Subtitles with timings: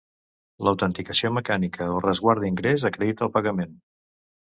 [0.67, 3.83] L'autenticació mecànica o resguard d'ingrés acredita el pagament.